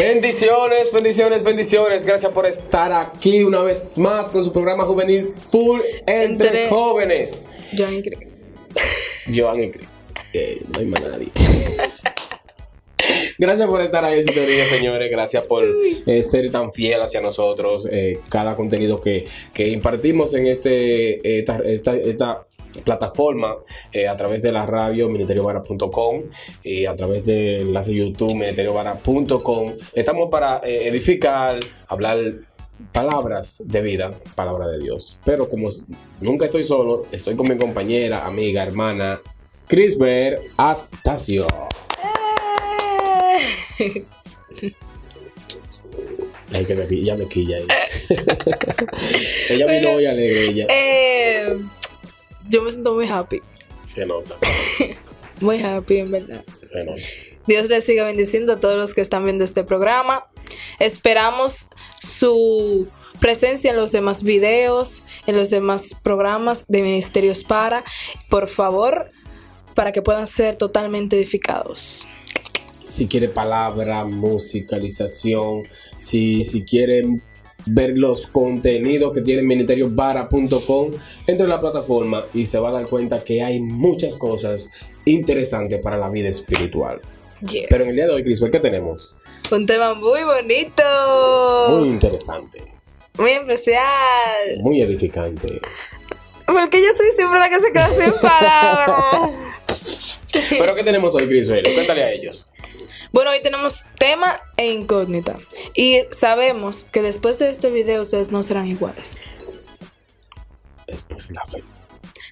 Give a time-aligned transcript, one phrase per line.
[0.00, 2.04] Bendiciones, bendiciones, bendiciones.
[2.06, 7.44] Gracias por estar aquí una vez más con su programa juvenil Full Entre, Entre- Jóvenes.
[7.76, 8.02] Joan y
[9.70, 9.86] Cris.
[10.32, 11.28] Eh, no hay más nadie.
[13.38, 15.10] Gracias por estar ahí sintonía, señores.
[15.10, 15.64] Gracias por
[16.06, 17.86] eh, ser tan fiel hacia nosotros.
[17.90, 22.46] Eh, cada contenido que, que impartimos en este, esta, esta, esta
[22.84, 23.56] plataforma
[23.92, 26.22] eh, a través de la radio ministeriovara.com
[26.62, 29.72] y a través del enlace YouTube ministeriovara.com.
[29.94, 32.18] Estamos para eh, edificar, hablar
[32.92, 35.18] palabras de vida, palabra de Dios.
[35.24, 35.68] Pero como
[36.20, 39.20] nunca estoy solo, estoy con mi compañera, amiga, hermana,
[39.66, 41.46] Crisber Astacio.
[46.52, 47.66] Ay, que me, ya me quilla ahí.
[49.50, 50.66] ella vino hoy alegre, ella.
[50.68, 51.56] Eh,
[52.50, 53.40] yo me siento muy happy.
[53.84, 54.36] Se nota,
[55.40, 56.44] Muy happy, en verdad.
[56.62, 57.00] se nota.
[57.46, 60.26] Dios les siga bendiciendo a todos los que están viendo este programa.
[60.78, 62.88] Esperamos su
[63.20, 67.84] presencia en los demás videos, en los demás programas de Ministerios para.
[68.28, 69.10] Por favor,
[69.74, 72.06] para que puedan ser totalmente edificados.
[72.84, 75.62] Si quiere palabra, musicalización,
[75.98, 77.22] si, si quieren
[77.66, 80.90] ver los contenidos que tiene ministeriovara.com,
[81.26, 84.68] entre en la plataforma y se va a dar cuenta que hay muchas cosas
[85.04, 87.00] interesantes para la vida espiritual.
[87.40, 87.66] Yes.
[87.70, 89.16] Pero en el día de hoy, Crisbel, ¿qué tenemos?
[89.50, 90.82] Un tema muy bonito,
[91.70, 92.62] Muy muy, interesante,
[93.18, 94.60] especial.
[94.60, 95.60] muy edificante.
[96.46, 99.30] Porque yo soy siempre la que se queda sin palabras.
[100.50, 101.62] Pero ¿qué tenemos hoy, Crisbel?
[101.74, 102.49] Cuéntale a ellos.
[103.12, 105.36] Bueno, hoy tenemos tema e incógnita.
[105.74, 109.16] Y sabemos que después de este video ustedes no serán iguales.
[110.86, 111.62] Es pues la fe,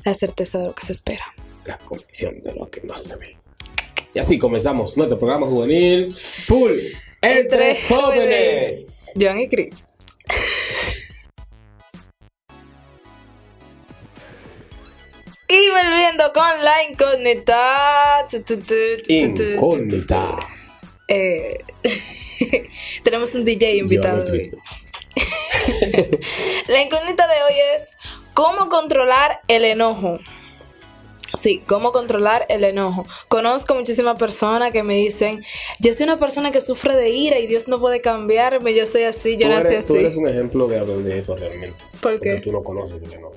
[0.05, 1.25] La certeza de lo que se espera.
[1.65, 3.37] la convicción de lo que no se ve.
[4.15, 6.15] Y así comenzamos nuestro programa juvenil
[6.47, 6.79] Full
[7.21, 9.13] Entre, Jóvenes.
[9.21, 9.75] Joan y Cris.
[15.49, 18.27] Y volviendo con la incógnita.
[19.09, 20.39] Incógnita.
[21.09, 21.59] Eh,
[23.03, 24.25] tenemos un DJ invitado.
[24.31, 24.51] Hoy.
[26.69, 27.97] La incógnita de hoy es
[28.35, 30.19] cómo controlar el enojo.
[31.41, 33.07] Sí, cómo controlar el enojo.
[33.29, 35.45] Conozco muchísimas personas que me dicen,
[35.79, 39.03] yo soy una persona que sufre de ira y Dios no puede cambiarme, yo soy
[39.03, 40.19] así, yo nací eres, tú eres así.
[40.19, 41.77] un ejemplo de, de eso realmente.
[42.01, 42.31] ¿Por qué?
[42.37, 43.35] Porque tú no conoces el enojo.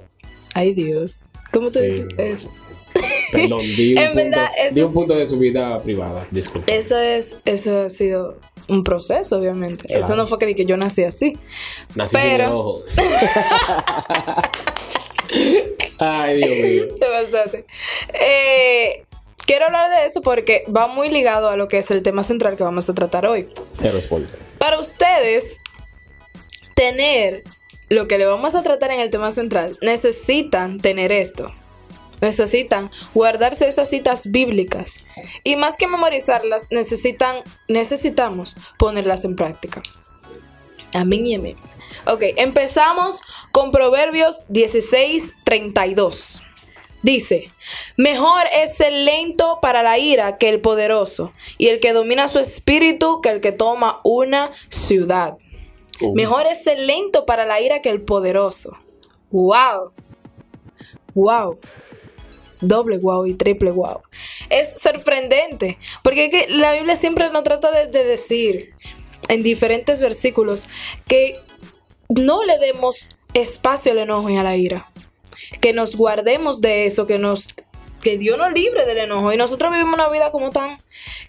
[0.54, 2.24] Ay Dios, ¿cómo tú Sí, dices no.
[2.24, 2.54] eso?
[3.32, 6.28] Perdón, di un, En punto, verdad, eso di un punto de su vida privada.
[6.32, 6.72] Disculpa.
[6.72, 8.38] Eso es, eso ha sido
[8.68, 9.88] un proceso, obviamente.
[9.88, 10.04] Claro.
[10.04, 11.38] Eso no fue que, que yo nací así.
[11.96, 12.82] Nací sin enojo.
[16.00, 16.84] Ay, Dios mío.
[18.14, 19.04] Eh,
[19.46, 22.58] quiero hablar de eso porque va muy ligado a lo que es el tema central
[22.58, 23.50] que vamos a tratar hoy.
[23.74, 24.30] Cero spoiler.
[24.58, 25.60] Para ustedes,
[26.76, 27.44] tener
[27.90, 31.50] lo que le vamos a tratar en el tema central, necesitan tener esto.
[32.22, 34.94] Necesitan guardarse esas citas bíblicas.
[35.44, 37.38] Y más que memorizarlas, necesitan,
[37.68, 39.82] necesitamos ponerlas en práctica.
[40.94, 41.56] Amén y amén.
[42.06, 43.22] Ok, empezamos
[43.52, 46.42] con Proverbios 16, 32.
[47.04, 47.48] Dice,
[47.98, 52.38] mejor es el lento para la ira que el poderoso, y el que domina su
[52.38, 55.38] espíritu que el que toma una ciudad.
[56.14, 58.78] Mejor es el lento para la ira que el poderoso.
[59.32, 59.92] ¡Wow!
[61.14, 61.60] ¡Wow!
[62.62, 64.02] Doble wow y triple wow.
[64.50, 68.74] Es sorprendente, porque es que la Biblia siempre nos trata de, de decir
[69.28, 70.66] en diferentes versículos
[71.08, 71.38] que
[72.10, 74.92] no le demos espacio al enojo y a la ira.
[75.60, 77.48] Que nos guardemos de eso, que nos
[78.02, 79.32] que Dios nos libre del enojo.
[79.32, 80.78] Y nosotros vivimos una vida como tan,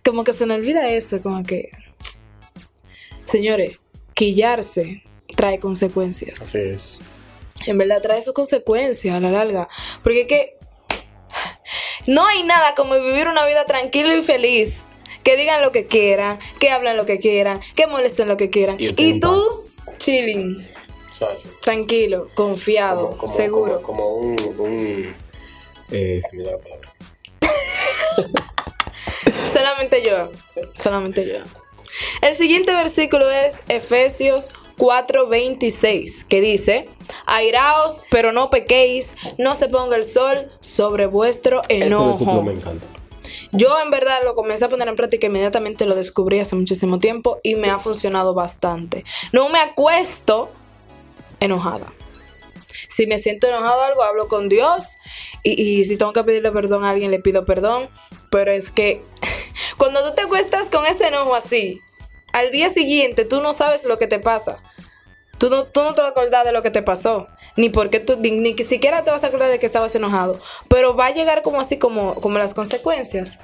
[0.04, 1.70] como que se nos olvida eso, como que,
[3.24, 3.78] señores,
[4.14, 5.02] quillarse
[5.36, 6.40] trae consecuencias.
[6.40, 6.98] Así es.
[7.66, 9.68] En verdad trae sus consecuencias a la larga.
[10.02, 10.56] Porque es que
[12.06, 14.84] no hay nada como vivir una vida tranquila y feliz.
[15.22, 18.76] Que digan lo que quieran, que hablen lo que quieran, que molesten lo que quieran.
[18.80, 19.96] Y tú, paz.
[19.98, 20.66] chilling,
[21.60, 23.82] tranquilo, confiado, Como, como, seguro.
[23.82, 24.54] Como, como un.
[24.58, 25.16] un
[25.92, 26.92] eh, se me da la palabra.
[29.52, 30.30] Solamente yo.
[30.82, 31.44] Solamente yo.
[32.20, 36.88] El siguiente versículo es Efesios 4:26, que dice,
[37.26, 42.42] airaos, pero no pequéis, no se ponga el sol sobre vuestro enojo.
[42.42, 42.86] me encanta.
[43.52, 47.38] Yo en verdad lo comencé a poner en práctica inmediatamente lo descubrí hace muchísimo tiempo
[47.42, 49.04] y me ha funcionado bastante.
[49.32, 50.50] No me acuesto
[51.38, 51.92] enojada.
[52.88, 54.96] Si me siento enojado algo, hablo con Dios
[55.42, 57.88] y, y si tengo que pedirle perdón a alguien, le pido perdón.
[58.30, 59.02] Pero es que
[59.76, 61.80] cuando tú te acuestas con ese enojo así,
[62.32, 64.58] al día siguiente tú no sabes lo que te pasa.
[65.38, 67.26] Tú no, tú no te vas a acordar de lo que te pasó.
[67.56, 70.38] Ni porque tú, ni, ni siquiera te vas a acordar de que estabas enojado.
[70.68, 73.38] Pero va a llegar como así, como, como las consecuencias.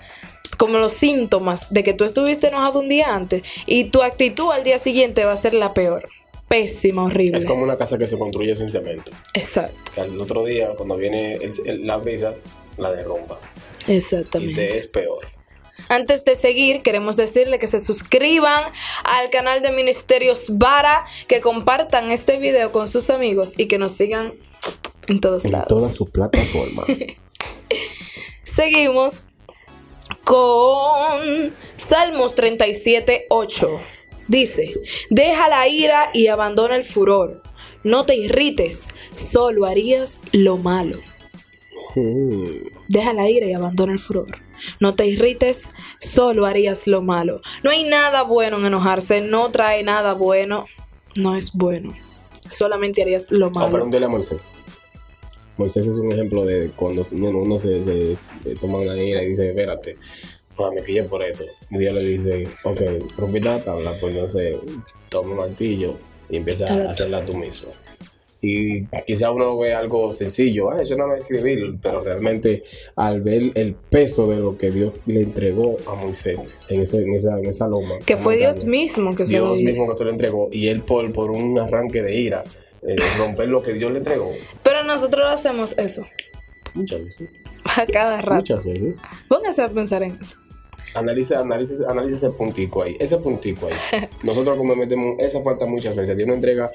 [0.57, 3.43] Como los síntomas de que tú estuviste enojado un día antes.
[3.67, 6.05] Y tu actitud al día siguiente va a ser la peor.
[6.47, 7.39] Pésima, horrible.
[7.39, 9.11] Es como una casa que se construye sin cemento.
[9.35, 9.77] Exacto.
[9.95, 12.35] Que al otro día, cuando viene el- el- la brisa,
[12.79, 13.39] la derrumba.
[13.87, 14.55] Y Exactamente.
[14.69, 15.27] te es peor.
[15.89, 18.65] Antes de seguir, queremos decirle que se suscriban
[19.05, 23.93] al canal de Ministerios Vara, que compartan este video con sus amigos y que nos
[23.93, 24.33] sigan
[25.07, 25.69] en todos En lados.
[25.69, 26.87] todas sus plataformas.
[28.43, 29.23] Seguimos
[30.25, 33.81] con Salmos 37, 8.
[34.27, 34.75] Dice,
[35.09, 37.43] deja la ira y abandona el furor.
[37.83, 40.99] No te irrites, solo harías lo malo.
[41.95, 42.69] Mm.
[42.89, 44.27] Deja la ira y abandona el furor.
[44.81, 45.69] No te irrites,
[46.01, 47.41] solo harías lo malo.
[47.63, 50.67] No hay nada bueno en enojarse, no trae nada bueno,
[51.17, 51.95] no es bueno.
[52.51, 53.71] Solamente harías lo Oh, malo.
[53.73, 54.39] pregúntale a Moisés.
[55.57, 59.51] Moisés es un ejemplo de cuando uno, se, se- se toma una ira y dice,
[59.51, 59.95] espérate,
[60.59, 61.45] no, me quillé por esto.
[61.71, 62.81] Y Dios le dice, ok,
[63.17, 64.57] rompiste la tabla, pues entonces
[65.09, 65.99] toma un martillo
[66.31, 67.71] y empieza a hacerla tú mismo.
[68.41, 72.63] Y quizá uno ve algo sencillo, ah, eso no es escribir, pero realmente
[72.95, 76.39] al ver el peso de lo que Dios le entregó a Moisés
[76.69, 77.95] en, ese- en, esa, en esa loma.
[78.07, 79.69] que fue Dios mismo que se lo Dios dio.
[79.71, 82.45] mismo que se lo entregó y él por, por un arranque de ira,
[82.83, 84.31] eh, romper lo que Dios le entregó.
[84.63, 86.05] Pero nosotros lo hacemos eso
[86.75, 87.29] Muchas veces.
[87.65, 88.35] a cada rato.
[88.37, 88.95] Muchas veces.
[89.29, 90.37] Póngase a pensar en eso.
[90.95, 92.97] Analiza, analiza, analiza ese puntico ahí.
[93.01, 94.07] Ese puntico ahí.
[94.23, 96.17] Nosotros como metemos esa falta muchas veces.
[96.17, 96.71] Dios nos entrega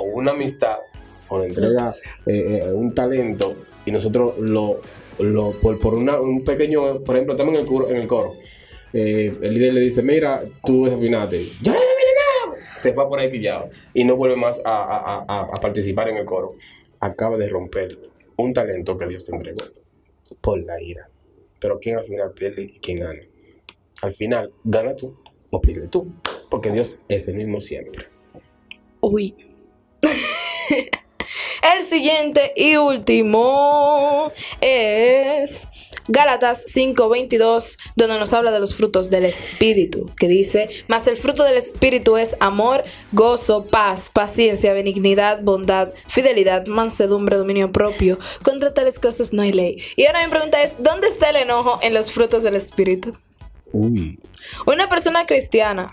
[0.00, 0.76] o una amistad
[1.28, 1.86] o nos entrega
[2.26, 4.80] eh, eh, un talento y nosotros lo,
[5.18, 8.34] lo por, por una, un pequeño, por ejemplo, estamos en el coro, en el coro.
[8.92, 11.38] Eh, el líder le dice, mira, tú desafinaste.
[11.62, 12.12] Yo no desafiné
[12.54, 12.80] nada.
[12.82, 13.68] Te va por ahí pillado.
[13.94, 16.54] Y no vuelve más a, a- a- a participar en el coro.
[17.00, 17.88] Acaba de romper
[18.36, 19.62] un talento que Dios te entregó
[20.40, 21.08] por la ira.
[21.60, 23.20] Pero ¿quién al final pierde y quién gana?
[24.02, 25.16] Al final, gana tú
[25.50, 26.12] o pierde tú.
[26.50, 28.06] Porque Dios es el mismo siempre.
[29.00, 29.34] Uy.
[31.62, 35.66] El siguiente y último es
[36.08, 41.42] Gálatas 5:22, donde nos habla de los frutos del Espíritu, que dice, mas el fruto
[41.42, 48.18] del Espíritu es amor, gozo, paz, paciencia, benignidad, bondad, fidelidad, mansedumbre, dominio propio.
[48.42, 49.82] Contra tales cosas no hay ley.
[49.96, 53.16] Y ahora mi pregunta es, ¿dónde está el enojo en los frutos del Espíritu?
[53.72, 54.20] Uy.
[54.64, 55.88] Una persona cristiana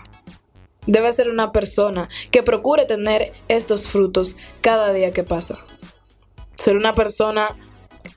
[0.86, 5.58] debe ser una persona que procure tener estos frutos cada día que pasa.
[6.56, 7.56] Ser una persona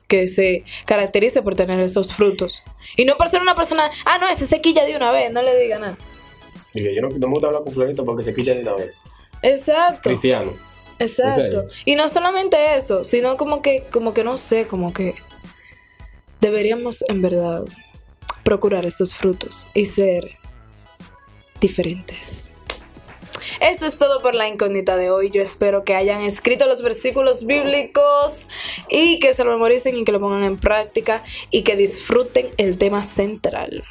[0.06, 2.62] que se caracterice por tener estos frutos.
[2.96, 5.42] Y no por ser una persona, ah, no, ese se quilla de una vez, no
[5.42, 5.98] le diga nada.
[6.74, 8.92] Dije, yo no, no me gusta hablar con Florito porque se quilla de una vez.
[9.42, 10.08] Exacto.
[10.08, 10.52] Cristiano.
[10.98, 11.68] Exacto.
[11.84, 15.14] Y no solamente eso, sino como que, como que no sé, como que
[16.40, 17.64] deberíamos en verdad
[18.42, 20.38] procurar estos frutos y ser
[21.60, 22.47] diferentes.
[23.60, 25.30] Esto es todo por la incógnita de hoy.
[25.30, 28.46] Yo espero que hayan escrito los versículos bíblicos
[28.88, 32.78] y que se lo memoricen y que lo pongan en práctica y que disfruten el
[32.78, 33.84] tema central.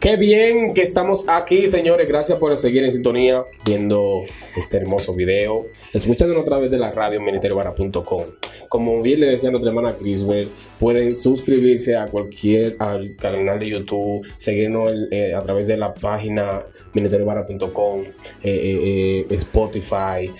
[0.00, 2.08] Qué bien que estamos aquí, señores.
[2.08, 4.22] Gracias por seguir en sintonía, viendo
[4.56, 5.66] este hermoso video.
[5.92, 8.22] Escuchándonos a través de la radio ministeriovara.com.
[8.70, 14.26] Como bien le decía nuestra hermana Crisbel, pueden suscribirse a cualquier al canal de YouTube,
[14.38, 16.64] seguirnos eh, a través de la página
[16.94, 20.32] ministeriovara.com, eh, eh, eh, Spotify,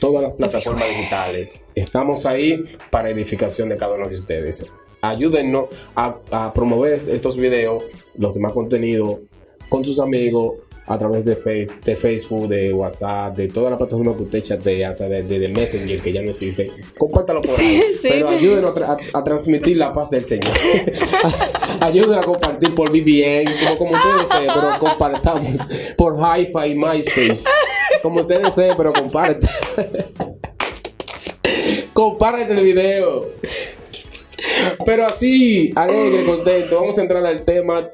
[0.00, 1.66] todas las plataformas digitales.
[1.74, 4.64] Estamos ahí para edificación de cada uno de ustedes
[5.10, 7.84] ayúdennos a, a promover estos videos,
[8.18, 9.18] los demás contenidos
[9.68, 10.54] con sus amigos
[10.86, 14.90] a través de, face, de Facebook, de WhatsApp, de todas las plataformas que usted chatea,
[14.90, 16.68] hasta de, de, de Messenger que ya no existen.
[16.98, 17.80] Compártalo por ahí.
[17.80, 18.08] Sí, sí.
[18.10, 20.52] Pero ayúdenos a, tra- a- a transmitir la paz del Señor.
[21.80, 25.58] ayúdenos a compartir por VPN, como, como ustedes deseen, pero compartamos
[25.96, 27.44] por Hi-Fi y MySpace.
[28.02, 29.48] Como ustedes deseen, pero compartan.
[31.92, 33.26] Compártate el video.
[34.84, 36.80] Pero así, alegre, contento.
[36.80, 37.90] Vamos a entrar al tema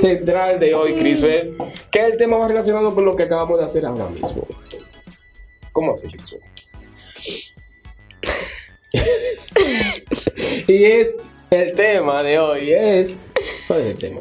[0.00, 1.56] central de hoy, Crisbel.
[1.90, 4.46] Que es el tema más relacionado con lo que acabamos de hacer ahora mismo.
[5.72, 6.40] ¿Cómo así, Crisbel?
[10.66, 11.16] y es
[11.50, 13.26] el tema de hoy es.
[13.66, 14.20] ¿Cuál es el tema?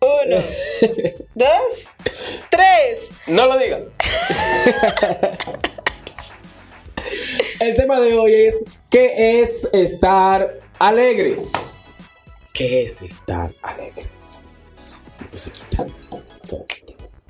[0.00, 0.36] Uno,
[1.34, 1.88] dos,
[2.50, 3.08] tres.
[3.26, 3.84] No lo digan.
[7.60, 11.52] el tema de hoy es ¿qué es estar alegres?
[12.52, 14.02] ¿Qué ¿Qué es estar alegre?
[15.30, 15.86] Musiquita.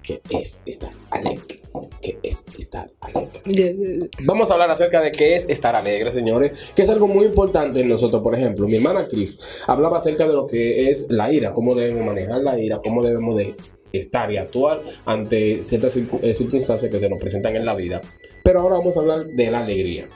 [0.02, 1.60] ¿Qué es estar alegre?
[2.00, 3.98] ¿Qué es estar alegre?
[4.24, 7.80] Vamos a hablar acerca de qué es estar alegre, señores, que es algo muy importante
[7.80, 8.22] en nosotros.
[8.22, 12.06] Por ejemplo, mi hermana Cris hablaba acerca de lo que es la ira, cómo debemos
[12.06, 13.54] manejar la ira, cómo debemos de
[13.92, 18.00] estar y actuar ante ciertas eh, circunstancias que se nos presentan en la vida.
[18.42, 20.08] Pero ahora vamos a hablar de la alegría.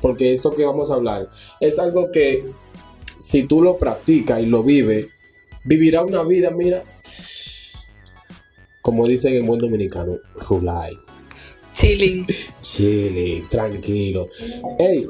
[0.00, 1.28] Porque esto que vamos a hablar
[1.60, 2.44] es algo que
[3.18, 5.08] si tú lo practicas y lo vives,
[5.64, 6.84] vivirá una vida, mira,
[8.80, 10.94] como dicen en buen dominicano, rulay,
[11.72, 12.26] Chilling.
[12.60, 14.28] chile, tranquilo.
[14.78, 15.06] Ey,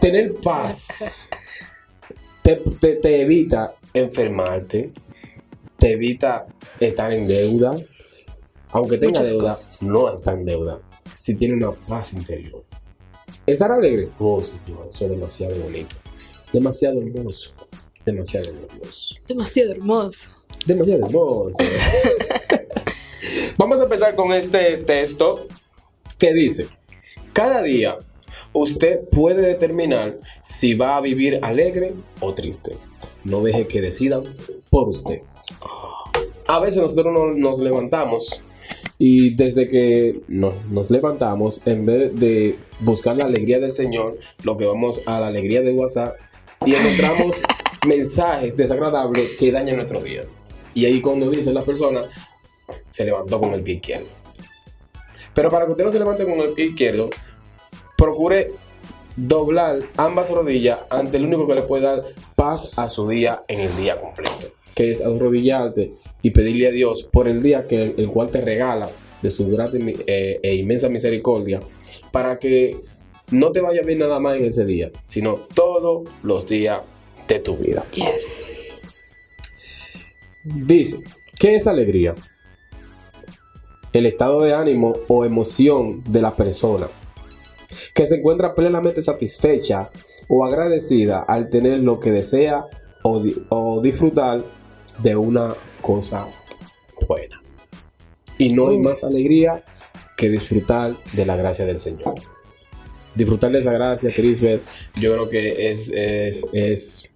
[0.00, 1.30] tener paz
[2.42, 4.90] te, te- te evita enfermarte,
[5.78, 6.46] te evita
[6.78, 7.76] estar en deuda.
[8.72, 9.82] Aunque tenga Muchas deuda, cosas.
[9.82, 10.80] no está en deuda.
[11.12, 12.62] Si tiene una paz interior.
[13.46, 15.96] Estar alegre, oh señor, eso es demasiado bonito.
[16.52, 17.52] Demasiado hermoso.
[18.04, 19.14] Demasiado hermoso.
[19.26, 20.28] Demasiado hermoso.
[20.66, 21.58] Demasiado hermoso.
[23.58, 25.46] Vamos a empezar con este texto
[26.18, 26.68] que dice,
[27.32, 27.98] cada día
[28.52, 32.76] usted puede determinar si va a vivir alegre o triste.
[33.24, 34.24] No deje que decidan
[34.70, 35.22] por usted.
[36.46, 38.40] A veces nosotros no- nos levantamos
[39.02, 44.58] y desde que nos, nos levantamos, en vez de buscar la alegría del Señor, lo
[44.58, 46.18] que vamos a la alegría de WhatsApp
[46.66, 47.42] y encontramos
[47.88, 50.20] mensajes desagradables que dañan nuestro día.
[50.74, 52.02] Y ahí cuando dice la persona,
[52.90, 54.06] se levantó con el pie izquierdo.
[55.32, 57.08] Pero para que usted no se levante con el pie izquierdo,
[57.96, 58.52] procure
[59.16, 62.02] doblar ambas rodillas ante el único que le puede dar
[62.36, 65.90] paz a su día en el día completo, que es arrodillarte
[66.22, 68.90] y pedirle a Dios por el día que el cual te regala
[69.22, 71.60] de su grande eh, e inmensa misericordia,
[72.12, 72.76] para que
[73.30, 76.80] no te vaya bien nada más en ese día, sino todos los días
[77.28, 77.84] de tu vida.
[77.92, 79.10] Yes.
[80.42, 81.00] Dice,
[81.38, 82.14] ¿qué es alegría?
[83.92, 86.88] El estado de ánimo o emoción de la persona
[87.94, 89.90] que se encuentra plenamente satisfecha
[90.28, 92.64] o agradecida al tener lo que desea
[93.02, 94.42] o, di- o disfrutar
[95.02, 96.26] de una cosa
[97.08, 97.40] buena.
[98.38, 99.62] Y no hay más alegría
[100.16, 102.14] que disfrutar de la gracia del Señor.
[103.14, 104.62] Disfrutar de esa gracia, Crisbeth,
[104.94, 107.10] yo creo que es, es, es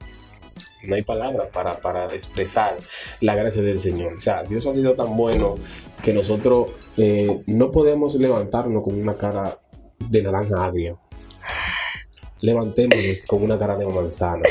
[0.86, 2.76] no hay palabras para, para expresar
[3.20, 4.14] la gracia del Señor.
[4.14, 5.54] O sea, Dios ha sido tan bueno
[6.02, 9.58] que nosotros eh, no podemos levantarnos con una cara
[9.98, 10.96] de naranja agria.
[12.40, 14.42] Levantémonos con una cara de manzana.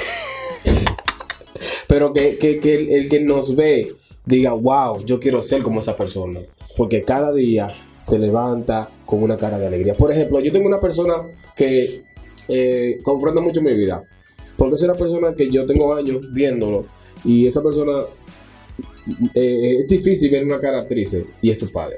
[1.94, 3.94] Pero que, que- el que nos ve
[4.26, 6.40] diga, wow, yo quiero ser como esa persona.
[6.76, 9.94] Porque cada día se levanta con una cara de alegría.
[9.94, 11.14] Por ejemplo, yo tengo una persona
[11.56, 12.02] que
[12.48, 14.04] eh, confronta mucho mi vida.
[14.58, 16.88] Porque es una persona que yo tengo años viéndolo.
[17.24, 18.06] Y esa persona
[19.36, 21.28] eh, es difícil ver una cara triste.
[21.44, 21.98] Y es tu padre.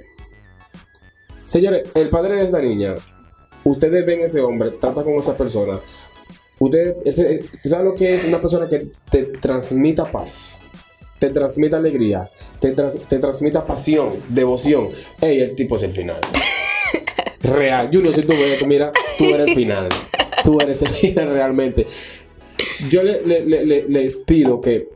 [1.46, 2.96] Señores, el padre de esta niña,
[3.64, 5.80] ustedes ven ese hombre, trata con esa persona.
[6.60, 10.60] Ustedes, ese, ¿saben lo que es una persona que te transmita paz?
[11.20, 14.90] Te transmite alegría, te, trans- te transmita pasión, devoción.
[15.22, 16.20] Ey, el tipo es el final.
[17.42, 17.90] Real.
[17.92, 19.90] Junior, si tú ves mira, tú eres el final.
[20.44, 21.86] Tú eres el final realmente.
[22.90, 24.90] Yo le- le- le- le- les pido que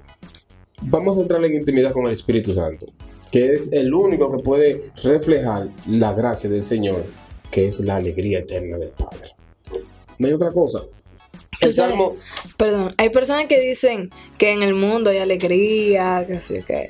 [0.81, 2.87] vamos a entrar en intimidad con el Espíritu Santo,
[3.31, 7.03] que es el único que puede reflejar la gracia del Señor,
[7.51, 9.29] que es la alegría eterna del Padre.
[10.17, 10.83] No hay otra cosa.
[11.61, 12.15] El sabes- Salmo,
[12.57, 16.87] Perdón, hay personas que dicen que en el mundo hay alegría, que sí, que...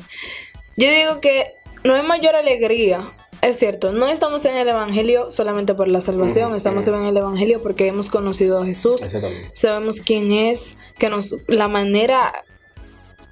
[0.78, 3.02] Yo digo que no hay mayor alegría.
[3.42, 7.62] Es cierto, no estamos en el Evangelio solamente por la salvación, estamos en el Evangelio
[7.62, 9.00] porque hemos conocido a Jesús,
[9.54, 12.34] sabemos quién es, que nos, la manera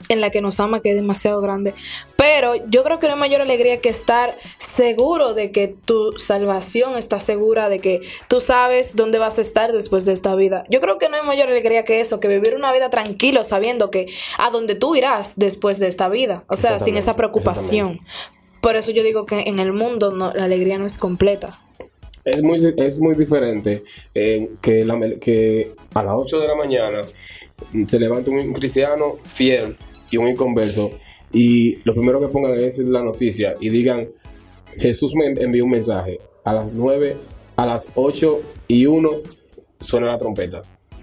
[0.10, 1.74] en la que nos ama que es demasiado grande.
[2.16, 6.96] Pero yo creo que no hay mayor alegría que estar seguro de que tu salvación
[6.98, 10.64] está segura, de que tú sabes dónde vas a estar después de esta vida.
[10.70, 13.92] Yo creo que no hay mayor alegría que eso, que vivir una vida tranquilo sabiendo
[13.92, 16.44] que a dónde tú irás después de esta vida.
[16.48, 18.00] O sea, sin esa preocupación.
[18.62, 21.58] Por eso yo digo que en el mundo no, la alegría no es completa.
[22.26, 27.02] es muy, es muy diferente eh, que, la- que a las 8 de la mañana
[27.88, 29.78] se levanta un cristiano fiel
[30.12, 30.92] y un inconverso
[31.34, 34.08] y lo primero que pongan es la noticia y digan
[34.78, 37.16] Jesús me envió un mensaje a las 9,
[37.56, 39.10] a las 8 y 1
[39.80, 40.62] suena la trompeta.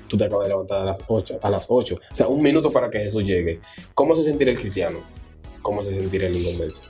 [0.08, 1.99] Tú te acabas de levantar a las 8, a las 8.
[2.11, 3.58] O sea, un minuto para que Jesús llegue.
[3.94, 4.99] ¿Cómo se sentirá el cristiano?
[5.62, 6.82] ¿Cómo se sentirá el inconverso?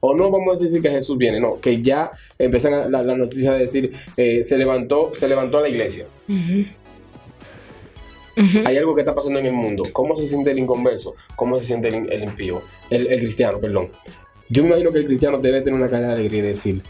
[0.00, 3.16] O no vamos a decir que Jesús viene, no, que ya empiezan a- la, la
[3.16, 6.06] noticia de decir, eh, se levantó, se levantó la iglesia.
[8.36, 9.84] Hay algo que está pasando en el mundo.
[9.92, 11.14] ¿Cómo se siente el inconverso?
[11.36, 12.62] ¿Cómo se siente el, el impío?
[12.90, 13.90] El, el cristiano, perdón.
[14.48, 16.82] Yo me imagino que el cristiano debe tener una cara de alegría y decir,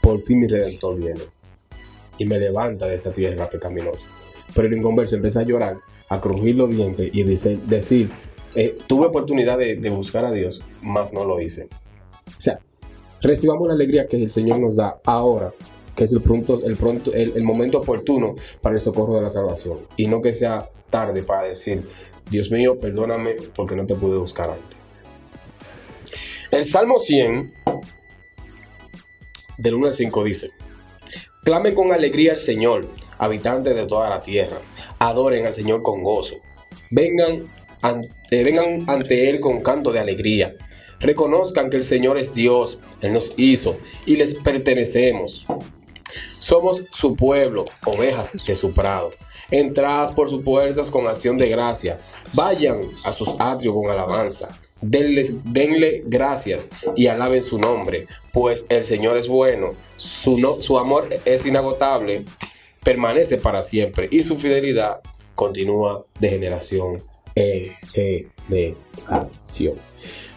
[0.00, 1.20] por fin mi redentor viene
[2.18, 4.06] y me levanta de esta tierra pecaminosa.
[4.54, 5.78] Pero el inconverso empieza a llorar,
[6.08, 8.10] a crujir los dientes y dice, decir,
[8.54, 11.68] eh, tuve oportunidad de, de buscar a Dios, mas no lo hice.
[12.26, 12.60] O sea,
[13.22, 15.52] recibamos la alegría que el Señor nos da ahora,
[15.94, 19.78] que es el, pronto, el, pronto, el, momento oportuno para el socorro de la salvación.
[19.96, 21.82] Y no que sea tarde para decir,
[22.30, 24.78] Dios mío, perdóname porque no te pude buscar antes.
[26.50, 27.52] El Salmo 100,
[29.58, 30.50] del 1 al 5 dice,
[31.44, 32.86] Clamen con alegría al Señor,
[33.18, 34.58] habitantes de toda la tierra.
[34.98, 36.36] Adoren al Señor con gozo.
[36.90, 37.50] Vengan
[37.82, 40.54] ante, vengan ante Él con canto de alegría.
[41.00, 45.46] Reconozcan que el Señor es Dios, Él nos hizo y les pertenecemos.
[46.40, 49.12] Somos su pueblo, ovejas de su prado.
[49.50, 51.98] Entrad por sus puertas con acción de gracia.
[52.32, 54.48] Vayan a sus atrios con alabanza.
[54.80, 59.74] Denle, denle gracias y alaben su nombre, pues el Señor es bueno.
[59.96, 62.24] Su, no- su amor es inagotable,
[62.82, 65.00] permanece para siempre y su fidelidad
[65.34, 67.02] continúa de generación
[67.34, 67.70] en
[68.48, 69.76] generación.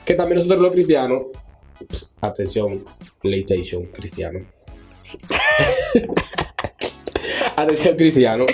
[0.03, 1.23] Que también nosotros los cristianos,
[1.87, 2.83] pues, atención,
[3.21, 4.39] PlayStation cristiano.
[7.55, 8.45] atención cristiano.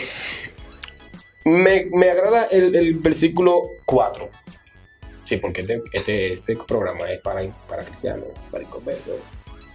[1.46, 4.30] Me, me agrada el, versículo 4.
[5.24, 9.16] Sí, porque este, este, este programa es para, para cristianos, para inconversos,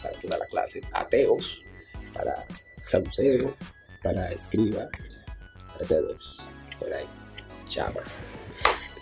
[0.03, 1.65] para toda la clase, ateos,
[2.13, 2.45] para
[2.81, 3.53] saduceos,
[4.03, 4.89] para escriba,
[5.73, 6.49] para todos,
[6.79, 7.07] por ahí,
[7.67, 8.01] chama.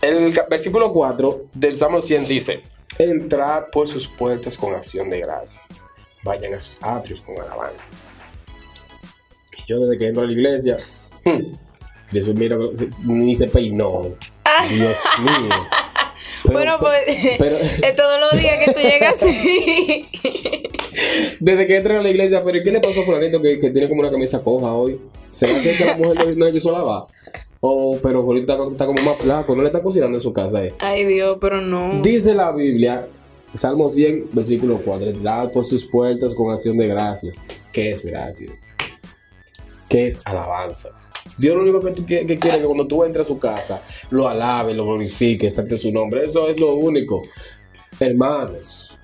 [0.00, 2.62] El versículo 4 del Salmo 100 dice,
[2.98, 5.80] entrad por sus puertas con acción de gracias,
[6.22, 7.94] vayan a sus atrios con alabanza.
[9.58, 10.78] Y yo desde que entro a la iglesia,
[11.24, 11.54] hmm,
[12.10, 12.56] Jesús mira,
[13.04, 14.02] ni se peinó.
[14.70, 15.48] Dios mío.
[16.44, 17.00] Pero- bueno, pues
[17.38, 20.08] pero- es todos los días que tú llegas así.
[21.40, 23.70] Desde que entré a la iglesia, pero ¿y qué le pasó a Fulanito que, que
[23.70, 25.00] tiene como una camisa coja hoy?
[25.30, 27.04] ¿Será que es que la mujer no, le quiso lavar?
[27.60, 30.62] Oh, pero Fulanito está, está como más flaco, no le está cocinando en su casa.
[30.64, 30.74] Eh.
[30.78, 32.02] Ay, Dios, pero no.
[32.02, 33.06] Dice la Biblia,
[33.54, 37.42] Salmo 100, versículo 4, entrad por sus puertas con acción de gracias.
[37.72, 38.50] ¿Qué es gracia?
[39.88, 40.88] ¿Qué es alabanza?
[41.36, 43.82] Dios lo único que, tú, que, que quiere que cuando tú entres a su casa,
[44.10, 46.24] lo alabes, lo glorifiques ante su nombre.
[46.24, 47.20] Eso es lo único.
[48.00, 48.98] Hermanos,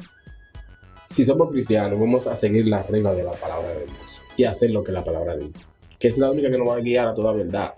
[1.04, 4.70] si somos cristianos, vamos a seguir las reglas de la palabra de Dios y hacer
[4.70, 5.66] lo que la palabra dice,
[5.98, 7.74] que es la única que nos va a guiar a toda verdad.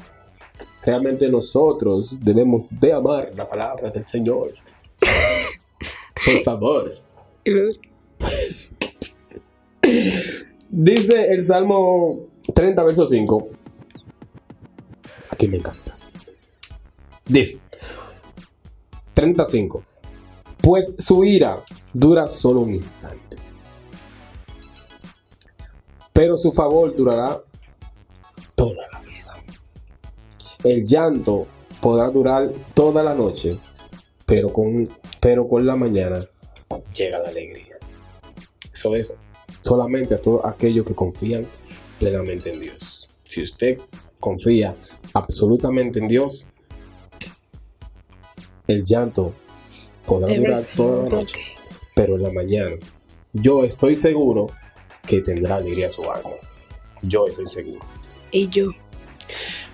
[0.84, 4.52] Realmente nosotros debemos de amar la palabra del Señor.
[6.24, 6.94] Por favor.
[10.68, 13.48] Dice el Salmo 30, verso 5.
[15.30, 15.96] Aquí me encanta.
[17.26, 17.60] Dice
[19.14, 19.84] 35.
[20.62, 23.38] Pues su ira dura solo un instante.
[26.12, 27.42] Pero su favor durará
[28.54, 29.36] toda la vida.
[30.64, 31.46] El llanto
[31.80, 33.58] podrá durar toda la noche,
[34.30, 34.88] pero con,
[35.18, 36.24] pero con la mañana
[36.94, 37.76] llega la alegría.
[38.72, 39.12] Eso es
[39.60, 41.44] solamente a todos aquellos que confían
[41.98, 43.08] plenamente en Dios.
[43.24, 43.80] Si usted
[44.20, 44.76] confía
[45.14, 46.46] absolutamente en Dios,
[48.68, 49.34] el llanto
[50.06, 51.40] podrá durar toda la noche,
[51.96, 52.76] pero en la mañana
[53.32, 54.46] yo estoy seguro
[55.08, 56.30] que tendrá alegría su alma.
[57.02, 57.80] Yo estoy seguro.
[58.30, 58.70] Y yo.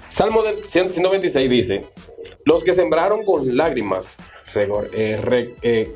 [0.08, 1.84] Salmo del 126 dice,
[2.46, 4.16] los que sembraron con lágrimas,
[4.54, 5.94] regor- eh, re- eh,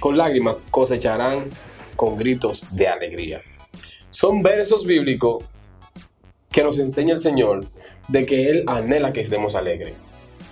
[0.00, 1.46] con lágrimas cosecharán
[1.96, 3.42] con gritos de alegría.
[4.10, 5.44] Son versos bíblicos
[6.50, 7.66] que nos enseña el Señor
[8.08, 9.94] de que Él anhela que estemos alegres.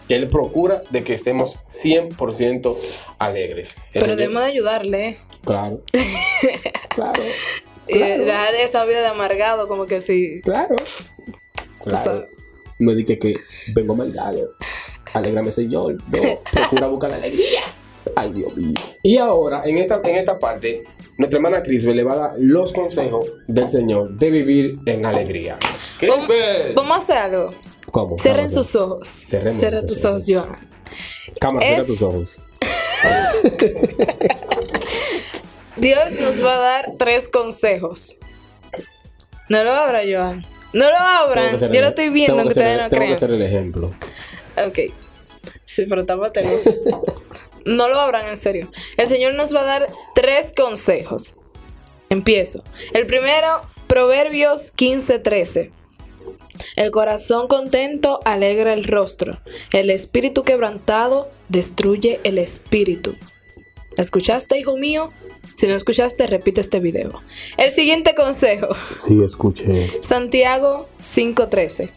[0.09, 2.77] Que Él procura de que estemos 100%
[3.19, 3.77] alegres.
[3.93, 5.09] Pero Señor- debemos de ayudarle.
[5.09, 5.19] ¿eh?
[5.45, 5.83] Claro.
[6.89, 7.23] claro.
[7.89, 10.41] Y dar esa vida de amargado, como que sí.
[10.43, 10.77] Claro.
[11.85, 12.27] Claro.
[12.79, 13.37] No dije que
[13.75, 14.55] vengo amargado.
[15.13, 15.97] Alégrame, Señor.
[16.11, 17.61] No, procura buscar la alegría.
[18.17, 18.75] Ay, Dios mío.
[19.03, 20.85] Y ahora, en esta, en esta parte,
[21.19, 25.59] nuestra hermana Crisbe le va a dar los consejos del Señor de vivir en alegría.
[26.01, 26.73] Crisbe.
[26.75, 27.53] Vamos a hacer algo.
[27.93, 28.17] ¿Cómo?
[28.17, 29.07] Vamos a sus ojos.
[29.09, 30.47] Cerremos Cierra tus ojos, ojos.
[30.47, 30.59] Joan.
[31.41, 32.41] Cámara, cierra Es- tus ojos.
[35.77, 38.17] Dios nos va a dar tres consejos.
[39.49, 40.45] No lo abra, Joan.
[40.73, 41.57] No lo abran.
[41.59, 43.95] Yo el- lo estoy viendo, que ustedes no Tengo que hacer el ejemplo.
[44.67, 44.79] Ok.
[45.65, 46.05] Sí, pero
[47.65, 48.71] no lo abran en serio.
[48.97, 51.35] El Señor nos va a dar tres consejos.
[52.11, 52.63] Empiezo.
[52.93, 55.71] El primero, Proverbios 15:13.
[56.77, 59.39] El corazón contento alegra el rostro.
[59.73, 63.15] El espíritu quebrantado destruye el espíritu.
[63.97, 65.13] ¿Escuchaste, hijo mío?
[65.63, 67.23] Si no escuchaste, repite este video.
[67.57, 68.75] El siguiente consejo.
[68.97, 69.93] Sí, escuché.
[70.01, 71.89] Santiago 5:13.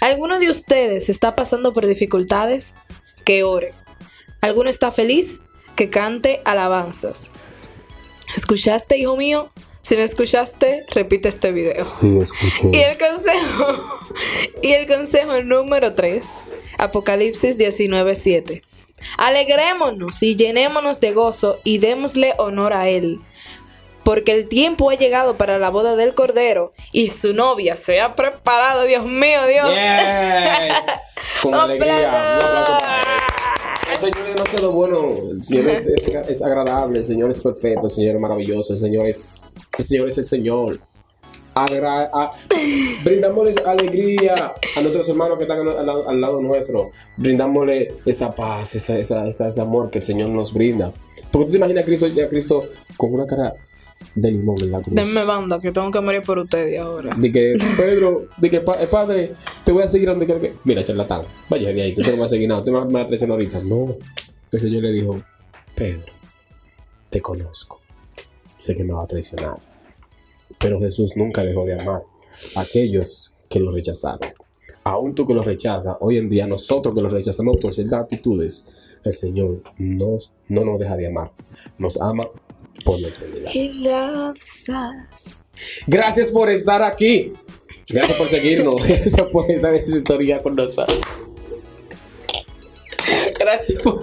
[0.00, 2.74] ¿Alguno de ustedes está pasando por dificultades?
[3.24, 3.72] Que ore.
[4.42, 5.40] ¿Alguno está feliz?
[5.74, 7.30] Que cante alabanzas.
[8.36, 9.50] ¿Escuchaste, hijo mío?
[9.80, 11.86] Si no escuchaste, repite este video.
[11.86, 12.68] Sí, escuché.
[12.74, 14.02] Y el consejo,
[14.62, 16.26] y el consejo número 3,
[16.76, 18.67] Apocalipsis 19:7.
[19.16, 23.18] Alegrémonos y llenémonos de gozo y démosle honor a Él,
[24.04, 28.14] porque el tiempo ha llegado para la boda del Cordero y su novia se ha
[28.16, 28.84] preparado.
[28.84, 29.68] Dios mío, Dios.
[29.70, 30.78] Yes.
[31.42, 32.12] Con alegría.
[33.92, 37.86] El Señor es demasiado bueno, el Señor es, es- es agradable, el Señor es perfecto,
[37.86, 40.78] el Señor es maravilloso, el Señor es, el Señor es el Señor.
[41.64, 42.30] Agra- a-
[43.04, 46.90] brindámosles alegría a nuestros hermanos que están al, lado nuestro.
[47.16, 50.92] Brindámosle esa paz, esa, esa- esa- ese amor que el Señor nos brinda.
[51.30, 52.64] Porque tú te imaginas a Cristo, a Cristo
[52.96, 53.54] con una cara
[54.14, 54.94] de limón en la cruz.
[54.94, 57.14] Denme banda, que tengo que morir por ustedes ahora.
[57.16, 59.32] De que, Pedro, de que, eh, padre,
[59.64, 60.54] te voy a seguir donde quiera que.
[60.64, 63.02] Mira, charlatán, vaya de ahí, tú no me vas a seguir nada, tú me vas
[63.02, 63.60] a traicionar ahorita.
[63.60, 63.96] No.
[64.50, 65.20] El Señor le dijo,
[65.74, 66.12] Pedro,
[67.10, 67.82] te conozco.
[68.56, 69.56] Sé que me va a traicionar.
[70.58, 72.02] Pero Jesús nunca dejó de amar
[72.54, 74.30] a aquellos que lo rechazaron.
[74.84, 78.64] Aún tú que lo rechazas, hoy en día nosotros que lo rechazamos por ciertas actitudes,
[79.04, 81.32] el Señor nos, no nos deja de amar.
[81.78, 82.28] Nos ama
[82.84, 85.44] por loves us.
[85.86, 87.32] Gracias por estar aquí.
[87.90, 88.76] Gracias por seguirnos.
[88.88, 91.00] Gracias por estar en sintonía con nosotros.
[93.38, 94.00] Gracias por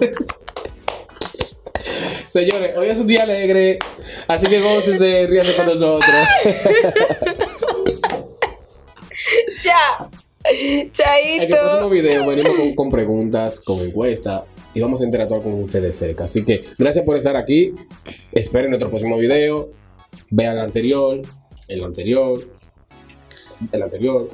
[2.36, 3.78] Señores, hoy es un día alegre,
[4.28, 6.10] así que gócense, ríanse con nosotros.
[9.64, 10.08] Ya.
[10.44, 10.90] En
[11.42, 11.88] el próximo Chaito.
[11.88, 14.44] video venimos con, con preguntas, con encuesta
[14.74, 16.24] y vamos a interactuar con ustedes cerca.
[16.24, 17.72] Así que gracias por estar aquí.
[18.32, 19.70] Esperen nuestro próximo video.
[20.30, 21.22] Vean el anterior,
[21.68, 22.38] el anterior,
[23.72, 24.28] el anterior,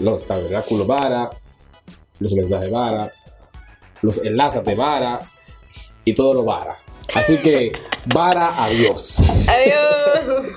[0.00, 1.28] los tabernáculos vara,
[2.20, 3.12] los mensajes vara,
[4.00, 5.18] los enlaces de vara
[6.06, 6.74] y todo lo vara.
[7.14, 7.72] Así que,
[8.06, 9.18] vara, adiós.
[9.48, 10.52] Adiós.